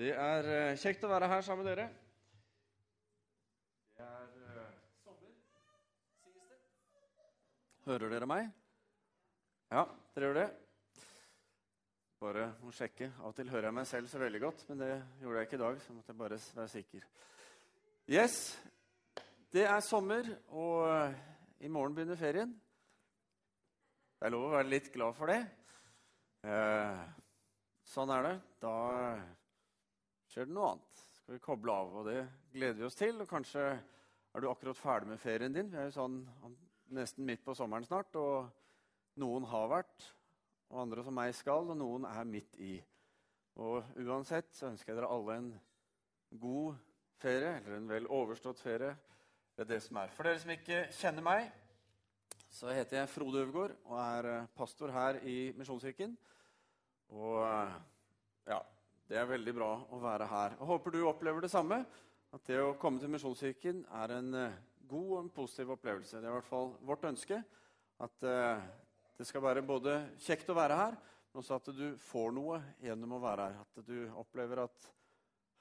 [0.00, 1.82] Det er eh, kjekt å være her sammen med dere.
[3.98, 4.68] Det er eh,
[5.02, 5.32] sommer,
[6.16, 7.26] sies det.
[7.84, 8.46] Hører dere meg?
[9.68, 9.82] Ja,
[10.14, 10.44] dere gjør det?
[12.24, 13.10] Bare må sjekke.
[13.18, 14.88] Av og til hører jeg meg selv så veldig godt, men det
[15.20, 15.82] gjorde jeg ikke i dag.
[15.84, 17.04] så måtte jeg bare være sikker.
[18.16, 18.38] Yes,
[19.52, 21.18] det er sommer, og eh,
[21.68, 22.54] i morgen begynner ferien.
[24.16, 25.42] Det er lov å være litt glad for det.
[26.48, 27.04] Eh,
[27.92, 28.34] sånn er det.
[28.64, 28.74] Da
[30.30, 31.02] skjer det noe annet.
[31.18, 32.20] Skal vi koble av, og det
[32.54, 33.18] gleder vi oss til.
[33.22, 35.70] Og kanskje er du akkurat ferdig med ferien din.
[35.72, 36.20] Vi er jo sånn
[36.94, 38.50] nesten midt på sommeren snart, og
[39.20, 40.06] noen har vært,
[40.70, 42.76] og andre som meg skal, og noen er midt i.
[43.60, 45.50] Og uansett så ønsker jeg dere alle en
[46.40, 46.78] god
[47.20, 48.94] ferie, eller en vel overstått ferie.
[49.54, 50.12] Det er det som er.
[50.14, 51.50] For dere som ikke kjenner meg,
[52.50, 56.16] så heter jeg Frode Øvergaard og er eh, pastor her i Misjonskirken.
[57.14, 57.74] Og eh,
[58.50, 58.58] ja,
[59.10, 60.52] det er veldig bra å være her.
[60.54, 61.80] Jeg håper du opplever det samme.
[62.30, 66.20] At det å komme til Misjonskirken er en uh, god og en positiv opplevelse.
[66.20, 67.40] Det er i hvert fall vårt ønske.
[68.06, 68.62] At uh,
[69.18, 70.94] det skal være både kjekt å være her,
[71.26, 73.58] men også at du får noe gjennom å være her.
[73.66, 74.88] At du opplever at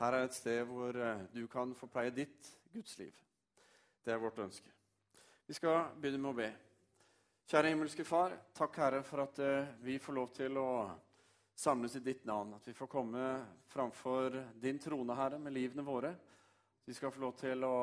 [0.04, 3.18] her er et sted hvor uh, du kan få pleie ditt gudsliv.
[4.06, 4.70] Det er vårt ønske.
[5.50, 6.54] Vi skal begynne med å be.
[7.50, 9.40] Kjære himmelske Far, takk, Herre, for at
[9.82, 10.70] vi får lov til å
[11.60, 12.54] samles i ditt navn.
[12.54, 16.14] At vi får komme framfor din trone, Herre, med livene våre.
[16.80, 17.80] At vi skal få lov til å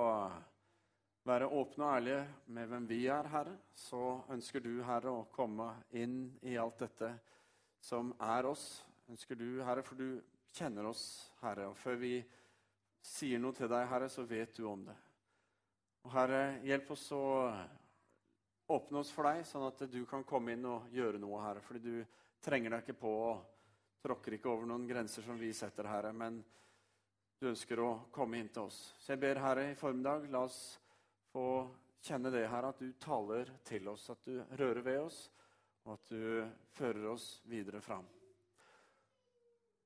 [1.26, 2.22] være åpne og ærlige
[2.56, 3.52] med hvem vi er, Herre.
[3.76, 4.00] Så
[4.32, 7.10] ønsker du, Herre, å komme inn i alt dette
[7.84, 8.64] som er oss.
[9.12, 10.22] Ønsker du, Herre, for du
[10.56, 11.04] kjenner oss,
[11.42, 11.68] Herre.
[11.68, 12.14] Og før vi
[13.04, 14.96] sier noe til deg, Herre, så vet du om det.
[16.06, 17.26] Og Herre, hjelp oss å
[18.72, 21.60] åpne oss for deg, sånn at du kan komme inn og gjøre noe, Herre.
[21.66, 23.28] Fordi du trenger deg ikke på å
[24.02, 26.42] tråkker ikke over noen grenser som vi setter, Herre, men
[27.38, 28.78] du ønsker å komme inn til oss.
[29.00, 30.60] Så jeg ber, Herre, i formiddag, la oss
[31.32, 31.66] få
[32.06, 35.18] kjenne det, Herre, at du taler til oss, at du rører ved oss,
[35.86, 36.22] og at du
[36.76, 38.06] fører oss videre fram.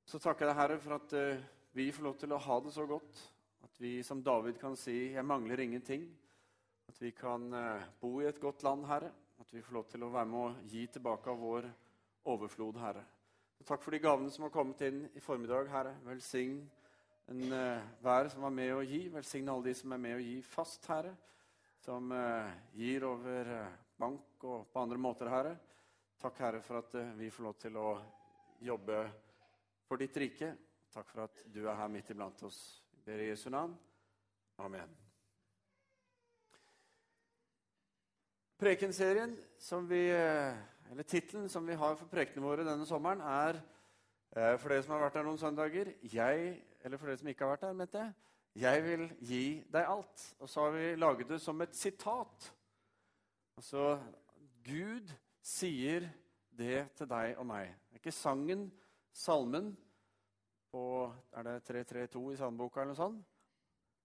[0.07, 1.43] Så takker jeg deg, Herre, for at uh,
[1.77, 3.21] vi får lov til å ha det så godt.
[3.63, 6.09] At vi som David kan si 'Jeg mangler ingenting'.
[6.89, 9.13] At vi kan uh, bo i et godt land, Herre.
[9.39, 11.69] At vi får lov til å være med å gi tilbake av vår
[12.25, 13.05] overflod, Herre.
[13.67, 15.93] Takk for de gavene som har kommet inn i formiddag, Herre.
[16.07, 16.63] Velsign
[17.29, 19.03] enhver uh, som var med å gi.
[19.13, 21.13] Velsign alle de som er med å gi fast, Herre.
[21.85, 25.53] Som uh, gir over uh, bank og på andre måter, Herre.
[26.21, 27.87] Takk, Herre, for at vi får lov til å
[28.65, 29.05] jobbe
[29.89, 30.51] for ditt rike.
[30.91, 32.59] Takk for at du er her midt iblant oss.
[32.97, 33.77] Vi ber i Jesu navn.
[34.65, 34.97] Amen.
[38.61, 40.03] Prekenserien som vi
[40.91, 43.61] eller Tittelen som vi har for prekenene våre denne sommeren, er
[44.35, 47.45] eh, for dere som har vært der noen søndager jeg, Eller for dere som ikke
[47.45, 48.13] har vært der, mente jeg.
[48.61, 50.23] Jeg vil gi deg alt.
[50.41, 52.49] Og så har vi laget det som et sitat.
[53.61, 54.01] Altså
[54.65, 55.13] Gud
[55.45, 56.09] sier
[56.51, 57.69] det til deg og meg.
[57.89, 58.71] Det er ikke sangen,
[59.13, 59.77] salmen,
[60.71, 63.23] på Er det 332 i salmeboka eller noe sånt?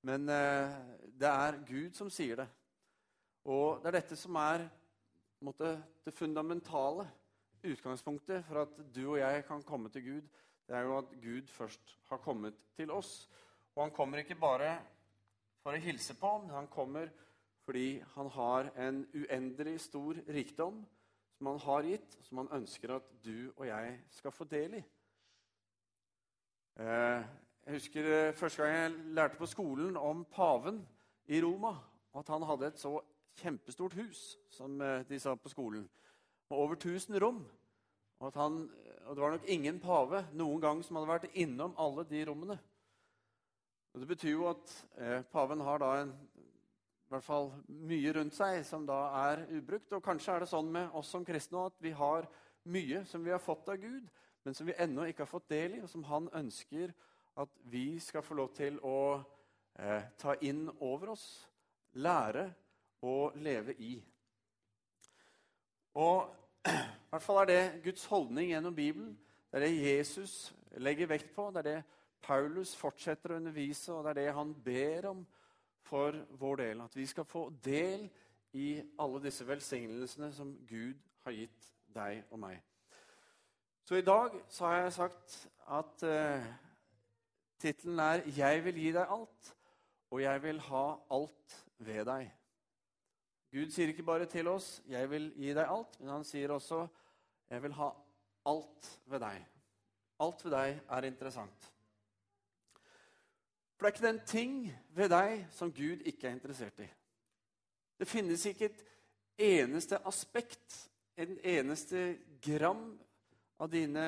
[0.05, 0.77] Men eh,
[1.13, 2.47] det er Gud som sier det.
[3.45, 4.65] Og det er dette som er
[5.45, 5.75] måte,
[6.05, 7.05] det fundamentale
[7.65, 10.27] utgangspunktet for at du og jeg kan komme til Gud,
[10.67, 13.29] det er jo at Gud først har kommet til oss.
[13.75, 14.77] Og han kommer ikke bare
[15.61, 17.11] for å hilse på, men han kommer
[17.65, 20.83] fordi han har en uendelig stor rikdom
[21.37, 24.83] som han har gitt, som han ønsker at du og jeg skal få del i.
[26.79, 27.25] Eh,
[27.65, 30.83] jeg husker eh, første gang jeg lærte på skolen om paven
[31.25, 31.73] i Roma,
[32.15, 32.99] at han hadde et så
[33.41, 35.87] kjempestort hus, som eh, de sa på skolen,
[36.49, 37.43] med over 1000 rom.
[38.19, 38.61] Og, han,
[39.05, 42.57] og, det var nok ingen pave noen gang som hadde vært innom alle de rommene.
[43.93, 48.35] Og Det betyr jo at eh, paven har da en, i hvert fall mye rundt
[48.35, 49.93] seg som da er ubrukt.
[49.95, 52.27] Og kanskje er det sånn med oss som kristne at vi har
[52.65, 54.07] mye som vi har fått av Gud,
[54.43, 56.93] men som vi ennå ikke har fått del i, og som han ønsker
[57.41, 58.99] at vi skal få lov til å
[59.79, 61.25] eh, ta inn over oss,
[61.99, 62.47] lære
[63.05, 63.93] å leve i.
[65.95, 66.29] Og
[66.69, 69.13] i hvert fall er det Guds holdning gjennom Bibelen.
[69.51, 70.53] Det er det Jesus
[70.83, 71.47] legger vekt på.
[71.53, 71.83] Det er det
[72.25, 75.25] Paulus fortsetter å undervise, og det er det han ber om
[75.85, 76.81] for vår del.
[76.81, 78.07] At vi skal få del
[78.55, 78.69] i
[78.99, 82.61] alle disse velsignelsene som Gud har gitt deg og meg.
[83.85, 85.35] Så i dag så har jeg sagt
[85.77, 86.45] at eh,
[87.61, 89.55] tittelen er 'Jeg vil gi deg alt',
[90.11, 92.31] og jeg vil ha alt ved deg'.
[93.55, 96.87] Gud sier ikke bare til oss 'Jeg vil gi deg alt', men han sier også
[97.49, 97.89] 'Jeg vil ha
[98.45, 99.45] alt ved deg'.
[100.19, 101.71] Alt ved deg er interessant.
[103.75, 106.87] For det er ikke den ting ved deg som Gud ikke er interessert i.
[107.99, 108.83] Det finnes ikke et
[109.37, 112.99] eneste aspekt, en eneste gram
[113.59, 114.05] av dine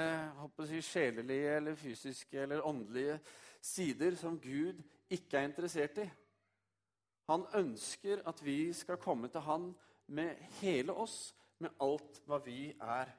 [0.66, 3.20] si, sjelelige eller fysiske eller åndelige
[3.62, 6.10] sider som Gud ikke er interessert i.
[7.28, 9.72] Han ønsker at vi skal komme til han
[10.08, 13.10] med hele oss, med alt hva vi er.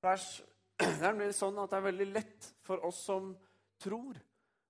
[0.00, 3.34] Det er, det sånn at det er veldig lett for oss som
[3.82, 4.16] tror,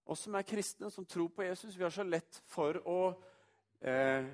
[0.07, 3.01] oss som er kristne, som tror på Jesus, vi har så lett for å
[3.81, 4.27] eh,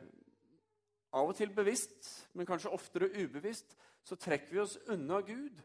[1.12, 5.58] Av og til bevisst, men kanskje oftere ubevisst, så trekker vi oss unna Gud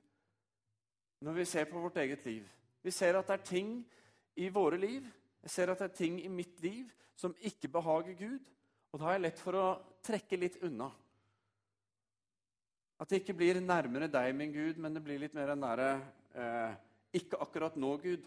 [1.23, 2.49] når vi ser på vårt eget liv.
[2.83, 3.69] Vi ser at det er ting
[4.35, 5.07] i våre liv,
[5.47, 8.47] jeg ser at det er ting i mitt liv som ikke behager Gud.
[8.91, 9.67] Og da har jeg lett for å
[10.03, 10.89] trekke litt unna.
[12.99, 15.85] At det ikke blir nærmere deg, min Gud, men det blir litt mer nære
[16.35, 16.73] eh,
[17.15, 18.25] Ikke akkurat nå, Gud,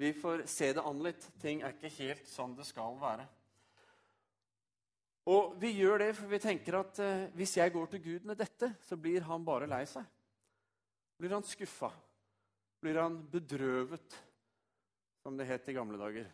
[0.00, 1.26] vi får se det an litt.
[1.42, 3.28] Ting er ikke helt sånn det skal være.
[5.28, 8.40] Og vi gjør det for vi tenker at eh, hvis jeg går til Gud med
[8.40, 10.08] dette, så blir han bare lei seg.
[11.20, 11.92] Blir han skuffa?
[12.80, 14.16] Blir han bedrøvet,
[15.22, 16.28] som det het i gamle dager?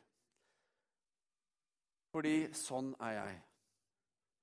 [2.15, 3.39] Fordi sånn er jeg.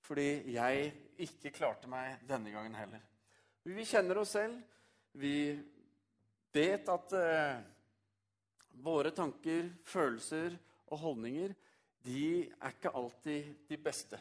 [0.04, 0.90] Fordi jeg
[1.26, 3.04] ikke klarte meg denne gangen heller.
[3.64, 4.60] Vi kjenner oss selv.
[5.16, 5.54] Vi
[6.54, 7.62] vet at eh,
[8.84, 10.56] Våre tanker, følelser
[10.90, 11.52] og holdninger
[12.04, 14.18] de er ikke alltid de beste.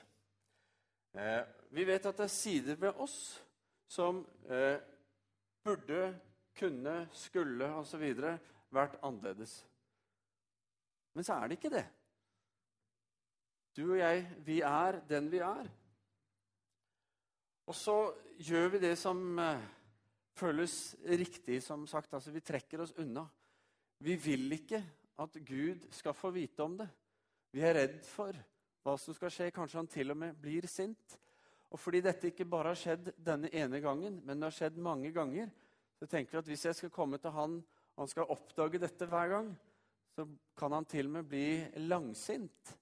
[1.16, 1.40] Eh,
[1.72, 3.16] vi vet at det er sider ved oss
[3.90, 4.76] som eh,
[5.64, 6.12] burde,
[6.58, 8.04] kunne, skulle osv.
[8.70, 9.62] vært annerledes.
[11.12, 11.84] Men så er det ikke det.
[13.76, 15.68] Du og jeg, vi er den vi er.
[17.68, 17.96] Og så
[18.42, 19.62] gjør vi det som eh,
[20.36, 20.74] føles
[21.08, 22.12] riktig, som sagt.
[22.12, 23.24] Altså, vi trekker oss unna.
[24.02, 24.82] Vi vil ikke
[25.22, 26.88] at Gud skal få vite om det.
[27.52, 28.36] Vi er redd for
[28.82, 29.52] hva som skal skje.
[29.54, 31.18] Kanskje han til og med blir sint.
[31.72, 35.08] Og fordi dette ikke bare har skjedd denne ene gangen, men det har skjedd mange
[35.14, 35.48] ganger,
[35.96, 37.54] så tenker vi at hvis jeg skal komme til han,
[37.94, 39.48] og han skal oppdage dette hver gang,
[40.12, 40.26] så
[40.58, 41.46] kan han til og med bli
[41.88, 42.74] langsint.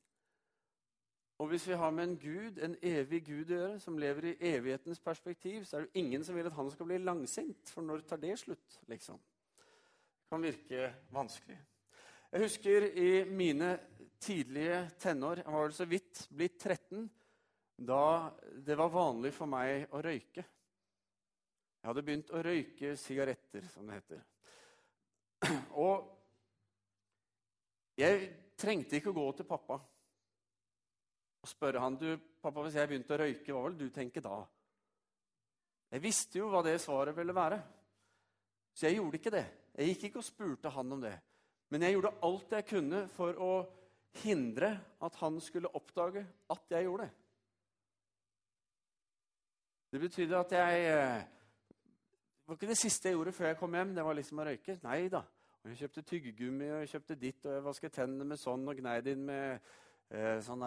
[1.41, 4.37] Og hvis vi har med en Gud, en evig Gud å gjøre, som lever i
[4.51, 7.71] evighetens perspektiv, så er det ingen som vil at han skal bli langsint.
[7.73, 9.17] For når tar det slutt, liksom?
[9.17, 11.57] Det kan virke vanskelig.
[12.31, 13.73] Jeg husker i mine
[14.21, 17.09] tidlige tenår Jeg var vel så vidt blitt 13
[17.81, 18.31] da
[18.61, 20.45] det var vanlig for meg å røyke.
[21.81, 24.21] Jeg hadde begynt å røyke sigaretter, som det heter.
[25.87, 26.20] Og
[28.01, 28.29] jeg
[28.61, 29.79] trengte ikke å gå til pappa
[31.41, 34.43] og spørre han, du, pappa, hvis jeg begynte å røyke, hva vil du tenke da?
[35.91, 37.59] Jeg visste jo hva det svaret ville være,
[38.77, 39.47] så jeg gjorde ikke det.
[39.75, 41.15] Jeg gikk ikke og spurte han om det.
[41.73, 43.51] Men jeg gjorde alt jeg kunne for å
[44.21, 44.71] hindre
[45.07, 47.17] at han skulle oppdage at jeg gjorde det.
[49.91, 53.75] Det betydde at jeg eh, Det var ikke det siste jeg gjorde før jeg kom
[53.75, 53.95] hjem.
[53.95, 54.77] Det var liksom å røyke.
[54.83, 55.25] Nei da.
[55.61, 58.79] Og jeg kjøpte tyggegummi og jeg kjøpte ditt, og jeg vasket tennene med sånn og
[58.81, 59.73] gnei det inn med
[60.09, 60.65] eh, sånn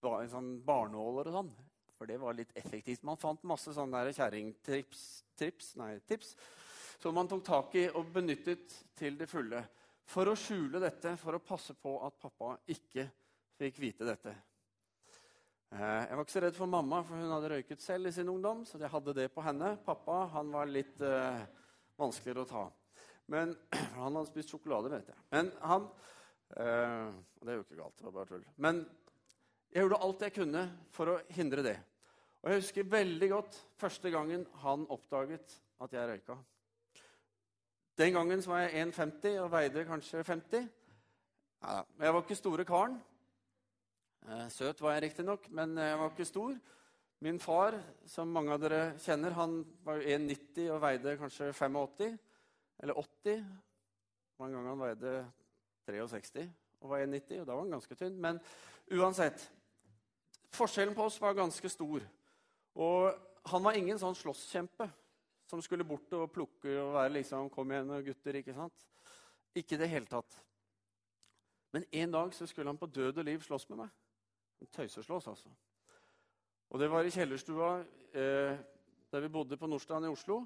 [0.00, 1.52] sånn barnåler og sånn.
[1.96, 3.02] For det var litt effektivt.
[3.04, 5.04] Man fant masse sånne kjerringtips
[7.00, 9.62] som man tok tak i og benyttet til det fulle.
[10.10, 13.06] For å skjule dette, for å passe på at pappa ikke
[13.60, 14.34] fikk vite dette.
[15.70, 18.28] Eh, jeg var ikke så redd for mamma, for hun hadde røyket selv i sin
[18.28, 18.64] ungdom.
[18.66, 19.76] så jeg hadde det på henne.
[19.84, 21.40] Pappa han var litt uh,
[21.96, 22.64] vanskeligere å ta.
[23.30, 23.54] Men,
[24.00, 25.20] Han hadde spist sjokolade, vet jeg.
[25.34, 27.10] Men han uh,
[27.40, 27.98] Det er jo ikke galt.
[27.98, 28.46] det var bare tull.
[28.56, 28.82] Men
[29.70, 31.76] jeg gjorde alt jeg kunne for å hindre det.
[32.40, 36.36] Og jeg husker veldig godt første gangen han oppdaget at jeg røyka.
[38.00, 40.68] Den gangen var jeg 1,50 og veide kanskje 50.
[41.60, 42.96] Ja, jeg var ikke store karen.
[44.24, 46.56] Eh, søt var jeg riktignok, men jeg var ikke stor.
[47.20, 47.76] Min far,
[48.08, 52.16] som mange av dere kjenner, han var 1,90 og veide kanskje 85
[52.82, 53.44] eller 80.
[54.40, 55.14] En gang han veide
[55.86, 56.46] 63
[56.80, 58.16] og var 1,90, og da var han ganske tynn.
[58.20, 58.40] Men
[58.96, 59.50] uansett
[60.50, 62.02] Forskjellen på oss var ganske stor.
[62.74, 64.88] Og han var ingen sånn slåsskjempe
[65.50, 68.38] som skulle bort og plukke og være liksom Kom igjen, gutter.
[68.40, 68.86] Ikke sant?
[69.54, 70.40] Ikke i det hele tatt.
[71.70, 73.94] Men en dag så skulle han på død og liv slåss med meg.
[74.60, 75.52] En tøyseslåss, altså.
[76.70, 77.70] Og det var i kjellerstua
[78.12, 78.58] eh,
[79.10, 80.42] der vi bodde på Nordstrand i Oslo.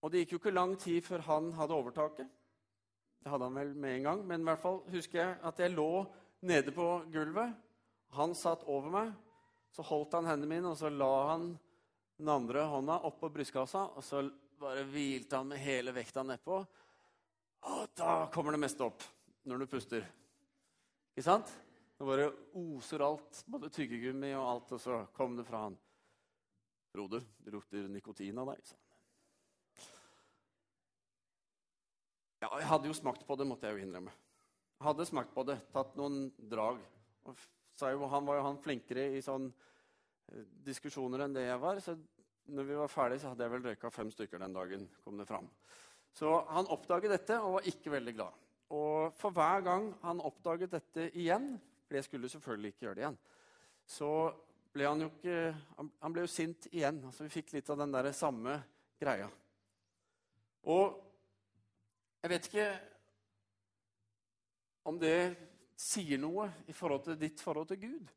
[0.00, 2.28] Og det gikk jo ikke lang tid før han hadde overtaket.
[3.20, 5.74] Det hadde han vel med en gang, men i hvert fall husker jeg at jeg
[5.74, 5.90] lå
[6.48, 7.52] nede på gulvet.
[8.16, 9.10] Han satt over meg.
[9.70, 11.50] Så holdt han hendene mine, og så la han
[12.18, 14.24] den andre hånda oppå brystkassa, og så
[14.60, 16.58] bare hvilte han med hele vekta nedpå.
[17.70, 19.04] Og da kommer det meste opp.
[19.48, 20.04] når du puster.
[21.14, 21.48] Ikke sant?
[21.96, 22.26] Det bare
[22.60, 25.78] oser alt, både tyggegummi og alt, og så kom det fra han.
[26.92, 28.89] 'Broder, det lukter nikotin av deg', sa han.
[32.40, 34.12] Ja, jeg hadde jo smakt på det, måtte jeg jo innrømme.
[34.78, 36.78] Jeg hadde smakt på det, tatt noen drag.
[37.80, 41.80] Jo, han var jo han flinkere i sånn eh, diskusjoner enn det jeg var.
[41.84, 41.98] Så
[42.48, 44.86] når vi var ferdige, så hadde jeg vel røyka fem stykker den dagen.
[45.04, 45.50] kom det fram.
[46.16, 48.38] Så han oppdaget dette og var ikke veldig glad.
[48.72, 51.52] Og for hver gang han oppdaget dette igjen,
[51.84, 53.20] for jeg skulle selvfølgelig ikke gjøre det igjen,
[53.90, 54.10] så
[54.70, 55.38] ble han jo ikke
[56.00, 57.02] Han ble jo sint igjen.
[57.04, 58.60] Altså, vi fikk litt av den der samme
[59.00, 59.28] greia.
[60.70, 61.09] Og
[62.20, 62.68] jeg vet ikke
[64.90, 65.16] om det
[65.80, 68.10] sier noe i forhold til ditt forhold til Gud.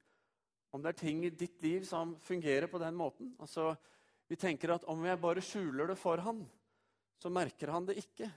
[0.73, 3.35] Om det er ting i ditt liv som fungerer på den måten.
[3.39, 3.75] Altså,
[4.27, 6.39] Vi tenker at om jeg bare skjuler det for han,
[7.19, 8.29] så merker han det ikke.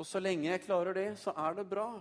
[0.00, 2.00] Og så lenge jeg klarer det, så er det bra.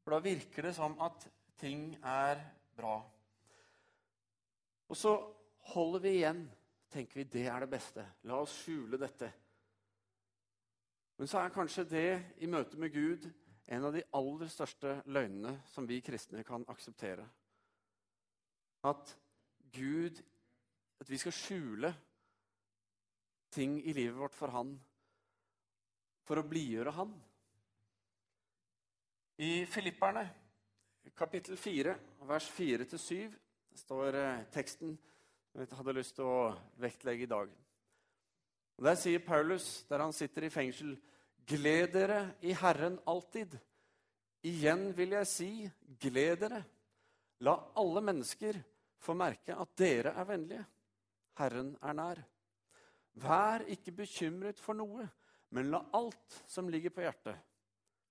[0.00, 1.28] For da virker det som at
[1.60, 2.40] ting er
[2.74, 2.96] bra.
[4.88, 5.12] Og så
[5.74, 6.48] holder vi igjen.
[6.90, 8.02] tenker vi det er det beste.
[8.26, 9.28] La oss skjule dette.
[11.20, 12.10] Men så er kanskje det
[12.40, 13.26] i møte med Gud
[13.68, 17.26] en av de aller største løgnene som vi kristne kan akseptere.
[18.88, 19.16] At
[19.74, 20.22] Gud
[21.00, 21.90] At vi skal skjule
[23.52, 24.74] ting i livet vårt for Han
[26.28, 27.14] for å blidgjøre Han.
[29.40, 30.26] I Filipperne,
[31.16, 31.94] kapittel 4,
[32.28, 33.32] vers 4-7,
[33.80, 34.92] står eh, teksten
[35.56, 37.56] jeg hadde lyst til å vektlegge i dag.
[38.80, 40.94] Og Der sier Paulus, der han sitter i fengsel,
[41.44, 43.58] Gled dere i Herren alltid.
[44.46, 45.50] Igjen vil jeg si,
[46.00, 46.60] gled dere.
[47.44, 48.56] La alle mennesker
[49.00, 50.64] få merke at dere er vennlige.
[51.40, 52.22] Herren er nær.
[53.20, 55.04] Vær ikke bekymret for noe,
[55.50, 57.36] men la alt som ligger på hjertet,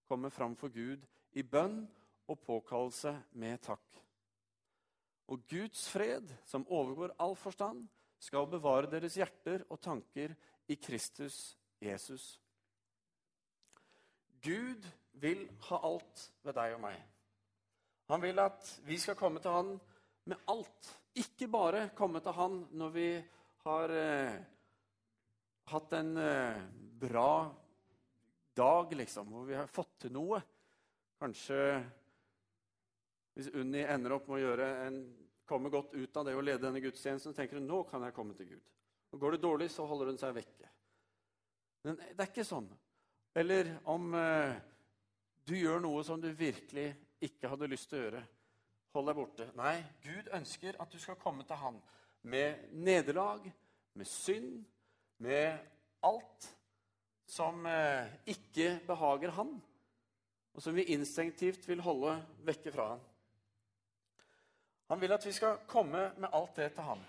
[0.06, 1.80] komme fram for Gud i bønn
[2.30, 4.02] og påkallelse med takk.
[5.30, 7.88] Og Guds fred, som overgår all forstand,
[8.20, 10.36] skal bevare deres hjerter og tanker
[10.70, 12.34] i Kristus Jesus.
[14.44, 14.86] Gud
[15.20, 17.00] vil ha alt ved deg og meg.
[18.10, 19.74] Han vil at vi skal komme til han
[20.30, 20.92] med alt.
[21.20, 23.10] Ikke bare komme til han når vi
[23.66, 24.38] har eh,
[25.70, 26.62] hatt en eh,
[27.00, 27.32] bra
[28.60, 30.42] dag, liksom, hvor vi har fått til noe.
[31.20, 31.60] Kanskje
[33.36, 34.96] hvis Unni ender opp med å gjøre en,
[35.50, 38.38] komme godt ut av det å lede denne gudstjenesten, tenker hun nå kan jeg komme
[38.38, 38.74] til Gud.
[39.10, 40.70] Og Går det dårlig, så holder hun seg vekke.
[41.88, 42.68] Men det er ikke sånn.
[43.40, 44.58] Eller om eh,
[45.48, 46.92] du gjør noe som du virkelig
[47.24, 48.22] ikke hadde lyst til å gjøre.
[48.96, 49.48] Hold deg borte.
[49.58, 51.80] Nei, Gud ønsker at du skal komme til Han
[52.30, 53.46] med nederlag,
[53.94, 54.64] med synd,
[55.24, 55.60] med
[56.06, 56.50] alt
[57.30, 59.54] som eh, ikke behager Han,
[60.54, 63.06] og som vi instinktivt vil holde vekke fra Han.
[64.90, 67.02] Han vil at vi skal komme med alt det til ham.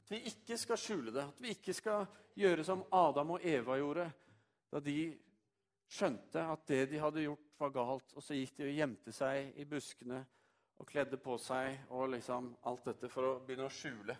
[0.00, 1.24] At vi ikke skal skjule det.
[1.28, 4.06] At vi ikke skal gjøre som Adam og Eva gjorde
[4.72, 5.00] da de
[5.88, 8.16] skjønte at det de hadde gjort, var galt.
[8.16, 10.22] Og så gikk de og gjemte seg i buskene
[10.76, 14.16] og kledde på seg og liksom alt dette for å begynne å skjule.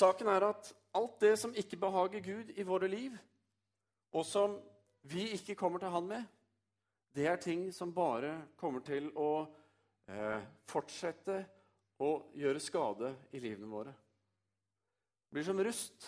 [0.00, 3.16] Saken er at alt det som ikke behager Gud i våre liv,
[4.12, 4.56] og som
[5.02, 6.24] vi ikke kommer til Han med,
[7.14, 9.32] det er ting som bare kommer til å
[10.06, 11.40] eh, fortsette
[12.00, 13.92] å gjøre skade i livene våre.
[15.26, 16.06] Det blir som rust.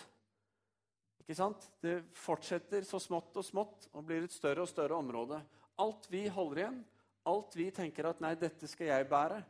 [1.23, 1.67] Ikke sant?
[1.83, 5.39] Det fortsetter så smått og smått og blir et større og større område.
[5.79, 6.81] Alt vi holder igjen,
[7.29, 9.43] alt vi tenker at 'nei, dette skal jeg bære',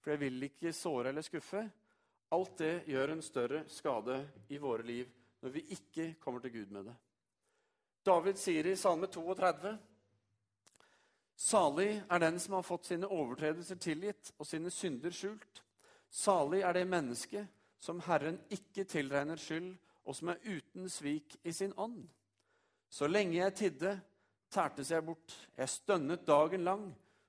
[0.00, 1.66] for jeg vil ikke såre eller skuffe,
[2.32, 4.16] alt det gjør en større skade
[4.48, 5.08] i våre liv
[5.42, 6.96] når vi ikke kommer til Gud med det.
[8.06, 9.76] David sier i Salme 32.:
[11.40, 15.62] Salig er den som har fått sine overtredelser tilgitt og sine synder skjult.
[16.12, 17.48] Salig er det mennesket
[17.80, 19.70] som Herren ikke tilregner skyld
[20.04, 22.02] og som er uten svik i sin ånd.
[22.90, 23.94] Så lenge jeg tidde,
[24.52, 25.32] tærtes jeg bort.
[25.56, 26.84] Jeg stønnet dagen lang,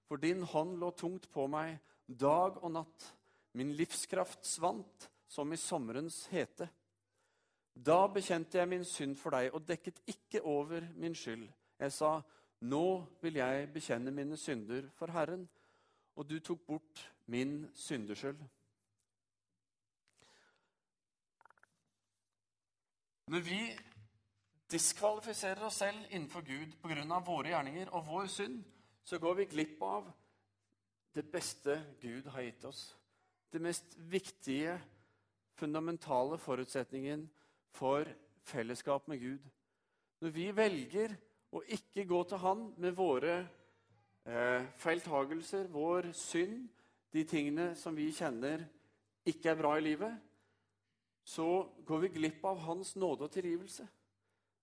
[0.10, 1.78] for din hånd lå tungt på meg
[2.08, 3.08] dag og natt.
[3.56, 6.68] Min livskraft svant som i sommerens hete.
[7.72, 11.48] Da bekjente jeg min synd for deg og dekket ikke over min skyld.
[11.80, 12.18] Jeg sa,
[12.62, 12.86] nå
[13.22, 15.48] vil jeg bekjenne mine synder for Herren,
[16.16, 18.42] og du tok bort min syndeskyld.
[23.32, 23.60] Når vi
[24.72, 27.20] diskvalifiserer oss selv innenfor Gud pga.
[27.20, 28.64] våre gjerninger og vår synd,
[29.04, 30.12] så går vi glipp av
[31.16, 32.98] det beste Gud har gitt oss.
[33.52, 34.82] Det mest viktige,
[35.56, 37.30] fundamentale forutsetningen
[37.72, 38.06] for
[38.44, 39.50] fellesskap med Gud.
[40.22, 41.16] når vi velger
[41.52, 43.36] å ikke gå til Han med våre
[44.26, 46.70] eh, feiltagelser, vår synd,
[47.12, 48.64] de tingene som vi kjenner
[49.28, 50.14] ikke er bra i livet,
[51.28, 53.86] så går vi glipp av Hans nåde og tilgivelse.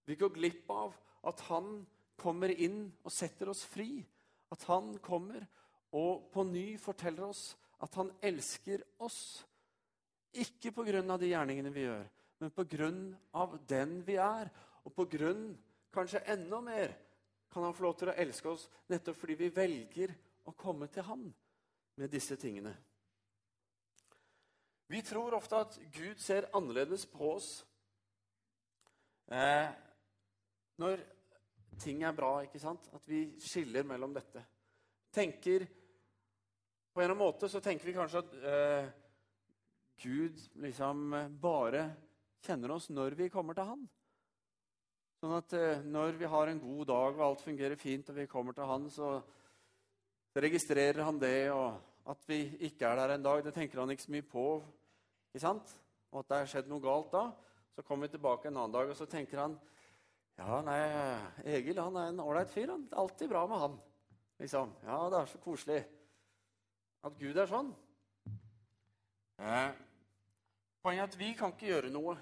[0.09, 0.97] Vi går glipp av
[1.29, 1.83] at Han
[2.19, 4.01] kommer inn og setter oss fri.
[4.51, 5.45] At Han kommer
[5.97, 7.53] og på ny forteller oss
[7.85, 9.45] at Han elsker oss.
[10.37, 12.09] Ikke på grunn av de gjerningene vi gjør,
[12.43, 13.03] men på grunn
[13.37, 14.51] av den vi er.
[14.85, 15.53] Og på grunn,
[15.95, 16.97] kanskje enda mer,
[17.49, 20.13] kan Han få lov til å elske oss nettopp fordi vi velger
[20.45, 21.23] å komme til ham
[21.97, 22.75] med disse tingene.
[24.89, 27.49] Vi tror ofte at Gud ser annerledes på oss
[29.33, 29.69] eh,
[30.81, 31.03] når
[31.81, 32.39] ting er bra.
[32.45, 32.89] ikke sant?
[32.97, 34.45] At vi skiller mellom dette.
[35.13, 35.67] Tenker,
[36.93, 38.89] På en måte så tenker vi kanskje at eh,
[40.03, 41.85] Gud liksom bare
[42.43, 43.85] kjenner oss når vi kommer til Han.
[45.19, 48.29] Sånn at eh, når vi har en god dag og alt fungerer fint, og vi
[48.31, 49.17] kommer til Han, så
[50.39, 51.51] registrerer Han det.
[51.51, 54.45] og at vi ikke er der en dag, det tenker han ikke så mye på.
[55.35, 55.75] ikke sant?
[56.11, 57.25] Og at det har skjedd noe galt da.
[57.75, 59.59] Så kommer vi tilbake en annen dag, og så tenker han
[60.39, 60.79] ja, nei,
[61.51, 62.71] Egil han er en ålreit fyr.
[62.71, 62.87] Han.
[62.93, 63.77] Er alltid bra med han.
[64.39, 64.73] Liksom.
[64.87, 65.83] Ja, det er så koselig.
[67.05, 67.73] At Gud er sånn.
[69.43, 69.73] Eh,
[70.83, 72.15] poenget er at vi kan ikke gjøre noe.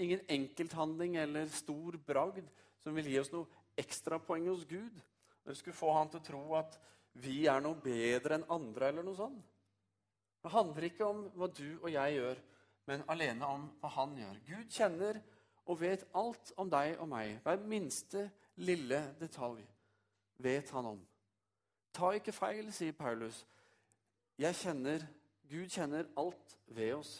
[0.00, 2.46] Ingen enkelthandling eller stor bragd
[2.82, 3.46] som vil gi oss noe
[3.78, 4.96] ekstrapoeng hos Gud.
[5.44, 6.78] Dere skulle få han til å tro at
[7.22, 9.44] vi er noe bedre enn andre, eller noe sånt.
[10.42, 12.40] Det handler ikke om hva du og jeg gjør,
[12.90, 14.40] men alene om hva han gjør.
[14.48, 15.20] Gud kjenner
[15.64, 17.38] og vet alt om deg og meg.
[17.44, 18.26] Hver minste
[18.60, 19.62] lille detalj
[20.44, 21.00] vet han om.
[21.94, 23.44] Ta ikke feil, sier Paulus.
[24.36, 25.06] Jeg kjenner,
[25.48, 27.14] Gud kjenner alt ved oss.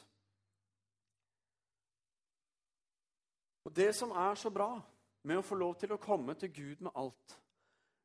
[3.64, 4.76] Og Det som er så bra
[5.24, 7.38] med å få lov til å komme til Gud med alt,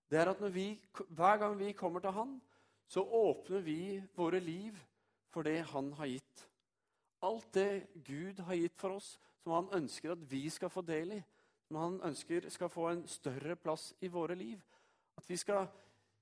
[0.09, 0.71] det er at vi,
[1.09, 2.37] hver gang vi kommer til Han,
[2.89, 4.77] så åpner vi våre liv
[5.29, 6.45] for det Han har gitt.
[7.21, 11.19] Alt det Gud har gitt for oss, som Han ønsker at vi skal få del
[11.19, 11.21] i,
[11.67, 14.57] som Han ønsker skal få en større plass i våre liv.
[15.17, 15.67] At vi skal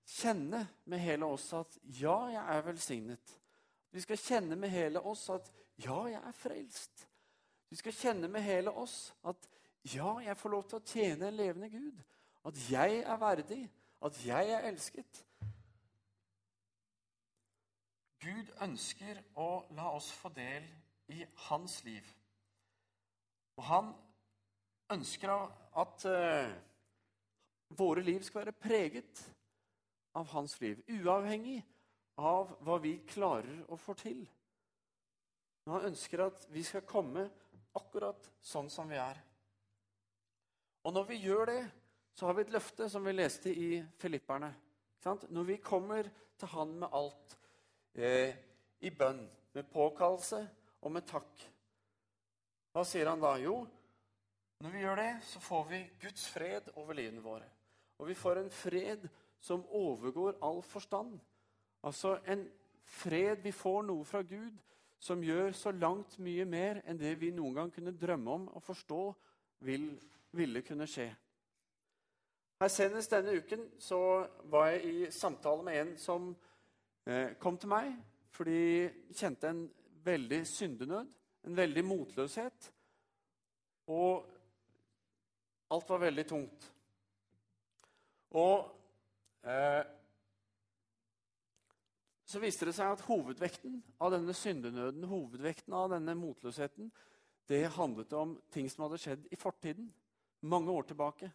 [0.08, 3.38] kjenne med hele oss at ja, jeg er velsignet.
[3.92, 5.48] Vi skal kjenne med hele oss at
[5.84, 7.08] ja, jeg er frelst.
[7.70, 9.50] Vi skal kjenne med hele oss at
[9.94, 12.00] ja, jeg får lov til å tjene en levende Gud.
[12.48, 13.62] At jeg er verdig,
[14.04, 15.24] at jeg er elsket.
[18.24, 20.66] Gud ønsker å la oss få del
[21.14, 22.08] i hans liv.
[23.58, 23.92] Og han
[24.94, 26.52] ønsker at uh,
[27.78, 29.24] våre liv skal være preget
[30.18, 31.60] av hans liv, uavhengig
[32.18, 34.24] av hva vi klarer å få til.
[35.68, 37.28] Han ønsker at vi skal komme
[37.78, 39.20] akkurat sånn som vi er.
[40.88, 41.62] Og når vi gjør det,
[42.18, 43.70] så har vi et løfte som vi leste i
[44.02, 44.50] Filipperne.
[45.06, 47.38] Når vi kommer til Han med alt,
[47.96, 48.36] eh,
[48.80, 49.22] i bønn,
[49.54, 50.42] med påkallelse
[50.82, 51.46] og med takk,
[52.74, 53.32] hva sier han da?
[53.42, 53.64] Jo,
[54.62, 57.48] når vi gjør det, så får vi Guds fred over livene våre.
[57.98, 59.08] Og vi får en fred
[59.42, 61.20] som overgår all forstand.
[61.84, 62.48] Altså en
[62.88, 64.58] fred Vi får noe fra Gud
[65.00, 68.64] som gjør så langt mye mer enn det vi noen gang kunne drømme om og
[68.66, 69.02] forstå
[69.68, 69.90] vil,
[70.36, 71.08] ville kunne skje.
[72.58, 74.00] Her Senest denne uken så
[74.50, 76.32] var jeg i samtale med en som
[77.06, 77.92] eh, kom til meg
[78.38, 79.62] fordi kjente en
[80.06, 81.08] veldig syndenød,
[81.48, 82.68] en veldig motløshet.
[83.90, 84.28] Og
[85.74, 86.68] alt var veldig tungt.
[88.38, 88.68] Og
[89.42, 89.82] eh,
[92.28, 96.90] så viste det seg at hovedvekten av denne syndenøden, hovedvekten av denne motløsheten,
[97.48, 99.88] det handlet om ting som hadde skjedd i fortiden,
[100.44, 101.30] mange år tilbake.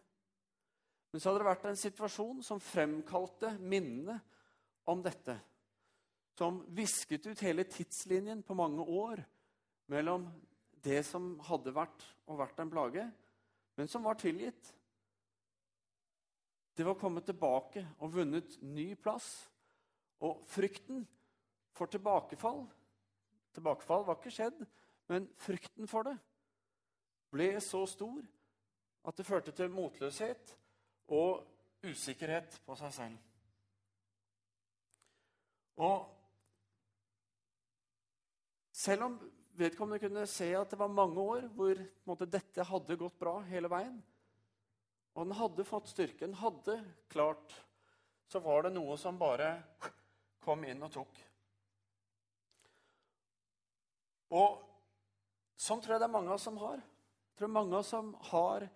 [1.09, 4.19] Men så hadde det vært en situasjon som fremkalte minnene
[4.89, 5.35] om dette.
[6.37, 9.21] Som visket ut hele tidslinjen på mange år
[9.93, 10.27] mellom
[10.83, 13.07] det som hadde vært og vært en plage,
[13.77, 14.69] men som var tilgitt.
[16.73, 19.29] Det var kommet tilbake og vunnet ny plass.
[20.23, 21.03] Og frykten
[21.75, 22.63] for tilbakefall
[23.53, 24.63] Tilbakefall var ikke skjedd,
[25.11, 26.15] men frykten for det
[27.33, 28.21] ble så stor
[29.03, 30.53] at det førte til motløshet
[31.13, 31.43] og
[31.85, 33.19] usikkerhet på seg selv.
[35.83, 36.07] Og
[38.73, 39.17] selv om
[39.57, 43.69] vedkommende kunne se at det var mange år hvor måte, dette hadde gått bra hele
[43.69, 43.99] veien,
[45.13, 46.79] og den hadde fått styrke, den hadde
[47.11, 47.53] klart,
[48.29, 49.51] så var det noe som bare
[50.43, 51.21] kom inn og tok.
[54.33, 54.61] Og
[55.59, 56.79] sånn tror jeg det er mange av oss som har.
[56.81, 58.67] Jeg tror mange av oss som har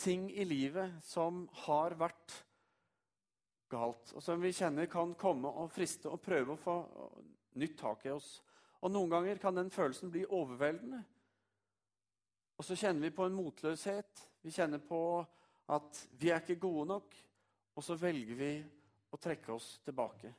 [0.00, 2.34] ting i livet som har vært
[3.70, 6.76] galt, og som vi kjenner kan komme og friste og prøve å få
[7.60, 8.36] nytt tak i oss.
[8.84, 11.00] Og Noen ganger kan den følelsen bli overveldende.
[12.58, 14.20] Og så kjenner vi på en motløshet.
[14.44, 15.00] Vi kjenner på
[15.74, 17.16] at vi er ikke gode nok.
[17.74, 18.50] Og så velger vi
[19.10, 20.30] å trekke oss tilbake.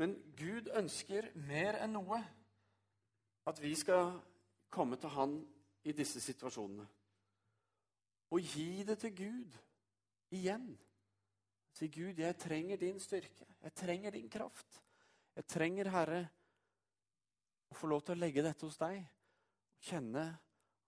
[0.00, 2.18] Men Gud ønsker mer enn noe
[3.50, 4.14] at vi skal
[4.72, 5.34] komme til Han
[5.84, 6.86] i disse situasjonene.
[8.30, 9.58] Og gi det til Gud
[10.30, 10.70] igjen.
[11.72, 13.46] Si, 'Gud, jeg trenger din styrke.
[13.62, 14.80] Jeg trenger din kraft.'
[15.36, 16.28] Jeg trenger, Herre,
[17.70, 19.04] å få lov til å legge dette hos deg.
[19.80, 20.24] Kjenne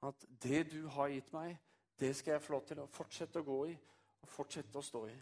[0.03, 1.55] at det du har gitt meg,
[1.98, 3.77] det skal jeg få lov til å fortsette å gå i
[4.22, 5.14] og fortsette å stå i.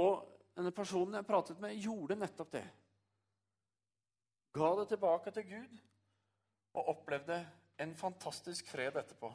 [0.00, 2.66] Og denne personen jeg pratet med, gjorde nettopp det.
[4.54, 5.80] Ga det tilbake til Gud
[6.74, 7.40] og opplevde
[7.82, 9.30] en fantastisk fred etterpå.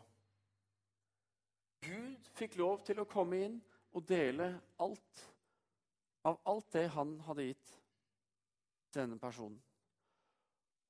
[1.83, 3.59] Gud fikk lov til å komme inn
[3.95, 5.25] og dele alt
[6.27, 7.75] av alt det han hadde gitt
[8.95, 9.59] denne personen.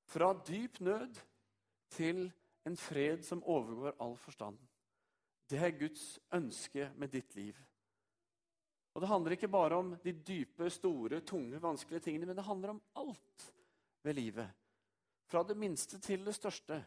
[0.10, 1.20] Fra dyp nød
[1.94, 2.32] til
[2.65, 4.58] en fred som overgår all forstand.
[5.50, 7.58] Det er Guds ønske med ditt liv.
[8.93, 12.69] Og Det handler ikke bare om de dype, store, tunge, vanskelige tingene, men det handler
[12.69, 13.45] om alt
[14.04, 14.49] ved livet.
[15.30, 16.82] Fra det minste til det største.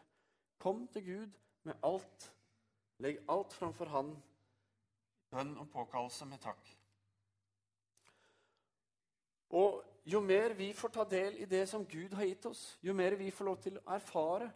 [0.59, 2.33] Kom til Gud med alt.
[2.99, 4.13] Legg alt framfor Han.
[5.31, 6.75] Bønn og påkallelse med takk.
[9.53, 12.93] Og jo mer vi får ta del i det som Gud har gitt oss, jo
[12.93, 14.49] mer vi får lov til å erfare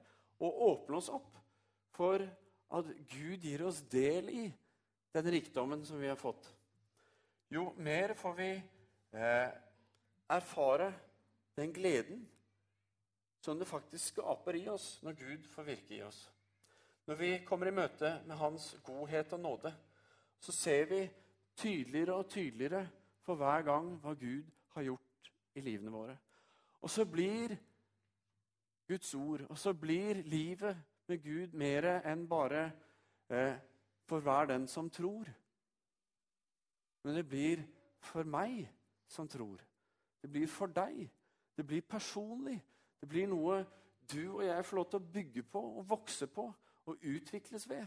[0.43, 1.38] og åpne oss opp
[1.95, 2.21] for
[2.77, 4.45] at Gud gir oss del i
[5.15, 6.49] den rikdommen som vi har fått,
[7.49, 8.49] jo mer får vi
[9.13, 9.49] eh,
[10.29, 10.93] erfare
[11.55, 12.25] den gleden
[13.41, 16.19] som det faktisk skaper i oss når Gud får virke i oss.
[17.07, 19.71] Når vi kommer i møte med Hans godhet og nåde,
[20.39, 20.99] så ser vi
[21.55, 22.83] tydeligere og tydeligere
[23.23, 24.43] for hver gang hva Gud
[24.75, 26.17] har gjort i livene våre.
[26.81, 27.55] Og så blir
[28.88, 32.71] Guds ord, og så blir livet med Gud mer enn bare
[33.29, 33.55] eh,
[34.07, 35.27] for hver den som tror.
[37.07, 37.61] Men det blir
[38.03, 38.65] for meg
[39.07, 39.61] som tror.
[40.19, 41.05] Det blir for deg.
[41.55, 42.57] Det blir personlig.
[42.99, 43.61] Det blir noe
[44.11, 46.43] du og jeg får lov til å bygge på og vokse på
[46.83, 47.85] og utvikles ved.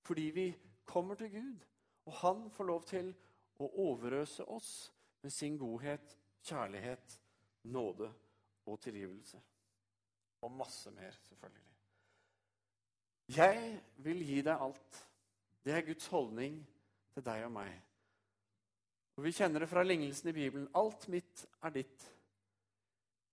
[0.00, 0.46] Fordi vi
[0.88, 1.66] kommer til Gud,
[2.08, 3.10] og han får lov til
[3.60, 4.70] å overøse oss
[5.22, 7.18] med sin godhet, kjærlighet,
[7.68, 8.08] nåde
[8.64, 9.42] og tilgivelse.
[10.40, 11.66] Og masse mer, selvfølgelig.
[13.36, 15.02] Jeg vil gi deg alt.
[15.64, 16.62] Det er Guds holdning
[17.12, 17.76] til deg og meg.
[19.18, 20.68] Og Vi kjenner det fra lignelsen i Bibelen.
[20.78, 22.04] Alt mitt er ditt,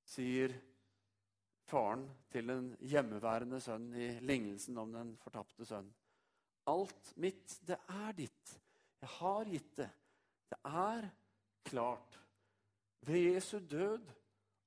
[0.10, 0.54] sier
[1.70, 5.92] faren til den hjemmeværende sønnen i lignelsen om den fortapte sønnen.
[6.66, 8.54] Alt mitt, det er ditt.
[8.98, 9.88] Jeg har gitt det.
[10.50, 11.06] Det er
[11.70, 12.18] klart.
[13.06, 14.10] Ved Jesu død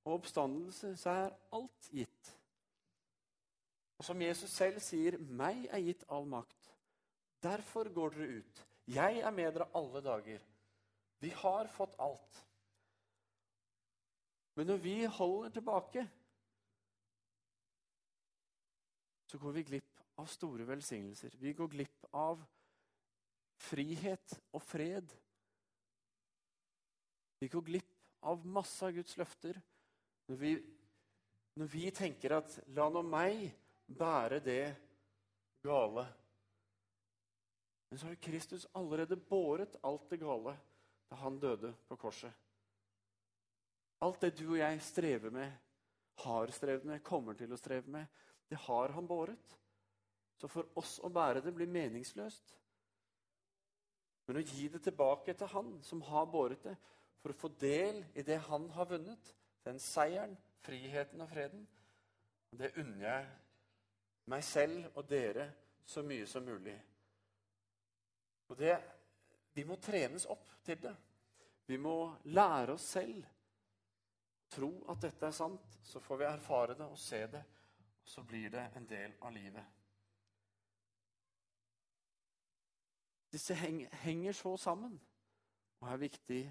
[0.05, 2.31] og oppstandelse så er alt gitt.
[3.99, 6.71] Og som Jesus selv sier, 'Meg er gitt all makt'.
[7.43, 8.67] Derfor går dere ut.
[8.87, 10.39] Jeg er med dere alle dager.
[11.19, 12.45] Vi har fått alt.
[14.55, 16.07] Men når vi holder tilbake,
[19.27, 21.35] så går vi glipp av store velsignelser.
[21.39, 22.43] Vi går glipp av
[23.59, 25.13] frihet og fred.
[27.39, 27.95] Vi går glipp
[28.27, 29.61] av masse av Guds løfter
[30.29, 30.53] når vi,
[31.59, 33.53] når vi tenker at 'la nå meg
[33.87, 34.77] bære det
[35.63, 36.07] gale'.
[37.91, 40.57] Men så har Kristus allerede båret alt det gale
[41.09, 42.33] da han døde på korset.
[44.05, 45.53] Alt det du og jeg strever med,
[46.23, 48.07] har strevd med, kommer til å streve med,
[48.51, 49.57] det har han båret.
[50.39, 52.55] Så for oss å bære det blir meningsløst.
[54.29, 56.77] Men å gi det tilbake til han som har båret det,
[57.19, 59.33] for å få del i det han har vunnet,
[59.67, 61.65] den seieren, friheten og freden,
[62.59, 63.27] det unner jeg
[64.29, 65.49] meg selv og dere
[65.89, 66.77] så mye som mulig.
[68.49, 68.77] Og det
[69.59, 70.95] vi må trenes opp til det.
[71.67, 73.25] Vi må lære oss selv
[74.55, 75.79] tro at dette er sant.
[75.83, 77.43] Så får vi erfare det og se det,
[78.03, 79.75] og så blir det en del av livet.
[83.33, 84.95] Disse henger så sammen
[85.81, 86.43] og er viktig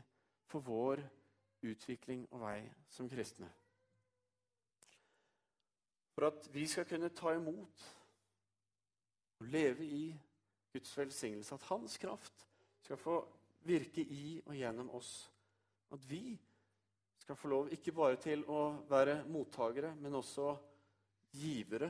[0.45, 1.01] for vår
[1.65, 2.59] utvikling og vei
[2.93, 3.49] som kristne.
[6.13, 7.87] For at vi skal kunne ta imot
[9.39, 10.03] og leve i
[10.73, 12.47] Guds velsignelse, at Hans kraft
[12.87, 13.17] skal få
[13.67, 15.11] virke i og gjennom oss.
[15.91, 16.37] At vi
[17.19, 20.53] skal få lov ikke bare til å være mottakere, men også
[21.35, 21.89] givere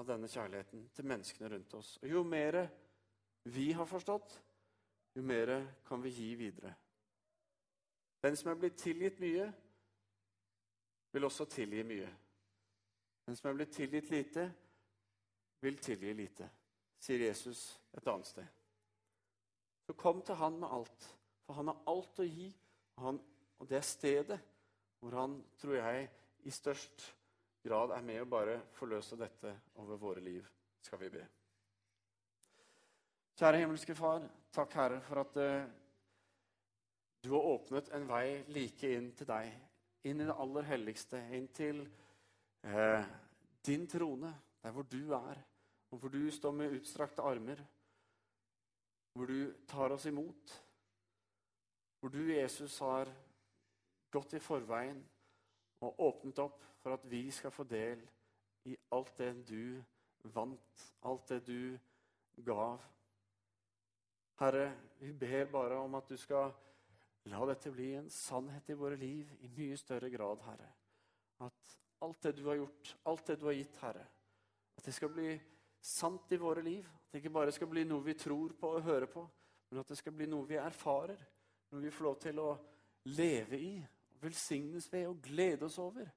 [0.00, 1.92] av denne kjærligheten til menneskene rundt oss.
[2.00, 2.62] Og jo mer
[3.52, 4.38] vi har forstått,
[5.16, 5.52] jo mer
[5.84, 6.72] kan vi gi videre.
[8.24, 9.50] Den som er blitt tilgitt mye,
[11.12, 12.08] vil også tilgi mye.
[13.28, 14.48] Den som er blitt tilgitt lite,
[15.60, 16.48] vil tilgi lite,
[17.00, 18.55] sier Jesus et annet sted.
[19.96, 21.08] Kom til han med alt,
[21.46, 22.50] for han har alt å gi.
[22.96, 23.20] Og, han,
[23.60, 24.38] og det stedet
[25.00, 26.06] hvor han, tror jeg,
[26.46, 27.04] i størst
[27.66, 30.46] grad er med å bare forløse dette over våre liv,
[30.82, 31.24] skal vi be.
[33.36, 35.66] Kjære himmelske Far, takk, Herre, for at uh,
[37.20, 39.50] du har åpnet en vei like inn til deg.
[40.08, 41.20] Inn i det aller helligste.
[41.36, 41.82] Inn til
[42.64, 43.02] uh,
[43.66, 44.30] din trone,
[44.62, 45.42] der hvor du er.
[45.90, 47.60] Og hvor du står med utstrakte armer.
[49.16, 50.52] Hvor du tar oss imot.
[52.00, 53.08] Hvor du, Jesus, har
[54.12, 55.00] gått i forveien
[55.84, 58.02] og åpnet opp for at vi skal få del
[58.68, 59.80] i alt det du
[60.34, 62.82] vant, alt det du gav.
[64.40, 64.68] Herre,
[65.00, 66.52] vi ber bare om at du skal
[67.32, 70.68] la dette bli en sannhet i våre liv i mye større grad, Herre.
[71.46, 74.04] At alt det du har gjort, alt det du har gitt, Herre,
[74.76, 75.30] at det skal bli
[75.86, 76.86] sant i våre liv.
[76.86, 79.22] At det ikke bare skal bli noe vi tror på og hører på,
[79.70, 81.20] men at det skal bli noe vi erfarer.
[81.72, 82.50] Noe vi får lov til å
[83.10, 83.72] leve i,
[84.22, 86.10] velsignes ved og glede oss over.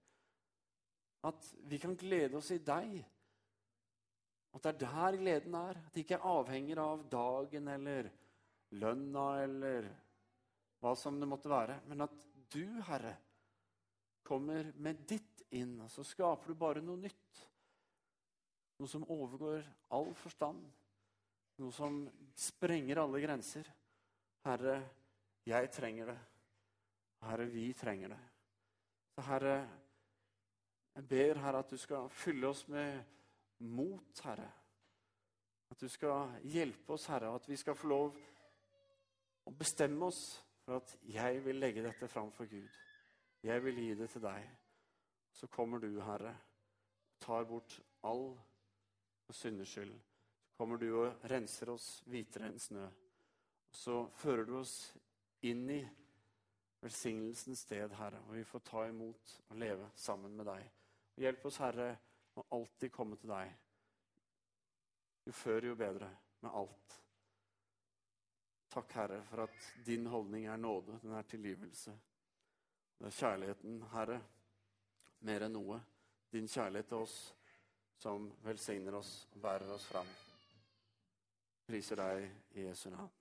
[1.30, 3.00] At vi kan glede oss i deg.
[4.56, 5.82] At det er der gleden er.
[5.82, 8.10] At det ikke er avhenger av dagen eller
[8.80, 9.90] lønna eller
[10.80, 11.82] hva som det måtte være.
[11.90, 12.16] Men at
[12.50, 13.16] du, Herre,
[14.26, 17.46] kommer med ditt inn, og så skaper du bare noe nytt.
[18.80, 19.66] Noe som overgår
[19.96, 20.64] all forstand.
[21.60, 22.02] Noe som
[22.40, 23.68] sprenger alle grenser.
[24.48, 24.78] Herre,
[25.48, 26.20] jeg trenger det.
[27.28, 28.20] Herre, vi trenger det.
[29.16, 29.56] Så Herre,
[30.96, 33.02] jeg ber, Herre, at du skal fylle oss med
[33.68, 34.48] mot, Herre.
[35.70, 38.16] At du skal hjelpe oss, Herre, at vi skal få lov
[39.44, 40.22] å bestemme oss
[40.64, 42.70] for at jeg vil legge dette fram for Gud.
[43.44, 44.48] Jeg vil gi det til deg.
[45.36, 46.34] Så kommer du, Herre,
[47.20, 47.76] tar bort
[48.08, 48.32] all
[49.30, 49.94] for synders skyld.
[50.48, 52.88] Så kommer du og renser oss hvitere enn snø.
[53.70, 54.72] Og så fører du oss
[55.46, 55.84] inn i
[56.82, 60.66] velsignelsens sted, Herre, og vi får ta imot og leve sammen med deg.
[61.22, 61.92] Hjelp oss, Herre,
[62.34, 63.54] å alltid komme til deg.
[65.30, 66.10] Jo før, jo bedre
[66.42, 67.00] med alt.
[68.74, 71.94] Takk, Herre, for at din holdning er nåde, den er tilgivelse.
[72.98, 74.24] Det er kjærligheten, Herre,
[75.30, 75.84] mer enn noe.
[76.34, 77.20] Din kjærlighet til oss
[78.00, 80.08] som velsigner oss og bærer oss fram.
[81.68, 83.19] Priser deg i Jesu navn.